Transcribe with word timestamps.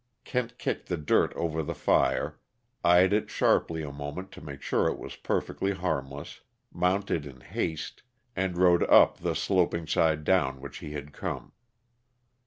Kent 0.23 0.57
kicked 0.57 0.89
the 0.89 0.97
dirt 0.97 1.31
over 1.35 1.61
the 1.61 1.75
fire, 1.75 2.39
eyed 2.83 3.13
it 3.13 3.29
sharply 3.29 3.83
a 3.83 3.91
moment 3.91 4.31
to 4.31 4.41
make 4.43 4.63
sure 4.63 4.87
it 4.87 4.97
was 4.97 5.15
perfectly 5.15 5.73
harmless, 5.73 6.41
mounted 6.73 7.23
in 7.27 7.41
haste, 7.41 8.01
and 8.35 8.57
rode 8.57 8.81
up 8.89 9.17
the 9.19 9.35
sloping 9.35 9.85
side 9.85 10.23
down, 10.23 10.59
which 10.59 10.77
he 10.79 10.93
had 10.93 11.13
come. 11.13 11.51